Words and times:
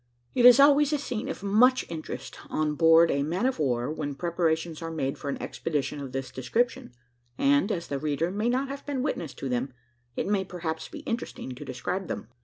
It 0.33 0.47
is 0.47 0.59
always 0.59 0.91
a 0.93 0.97
scene 0.97 1.29
of 1.29 1.43
much 1.43 1.85
interest 1.87 2.39
on 2.49 2.73
board 2.73 3.11
a 3.11 3.21
man 3.21 3.45
of 3.45 3.59
war 3.59 3.91
when 3.93 4.15
preparations 4.15 4.81
are 4.81 4.89
made 4.89 5.19
for 5.19 5.29
an 5.29 5.39
expedition 5.39 5.99
of 5.99 6.11
this 6.11 6.31
description; 6.31 6.93
and 7.37 7.71
as 7.71 7.85
the 7.85 7.99
reader 7.99 8.31
may 8.31 8.49
not 8.49 8.67
have 8.67 8.83
been 8.83 9.03
witness 9.03 9.35
to 9.35 9.47
them, 9.47 9.73
it 10.15 10.25
may 10.25 10.43
perhaps 10.43 10.87
be 10.89 11.01
interesting 11.01 11.51
to 11.53 11.63
describe 11.63 12.07
them. 12.07 12.29